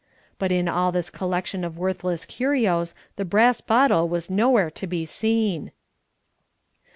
[0.39, 5.05] But in all this collection of worthless curios the brass bottle was nowhere to be
[5.05, 5.71] seen.